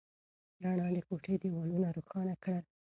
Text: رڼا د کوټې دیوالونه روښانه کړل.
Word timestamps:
رڼا 0.63 0.87
د 0.95 0.99
کوټې 1.07 1.35
دیوالونه 1.41 1.87
روښانه 1.97 2.35
کړل. 2.43 2.63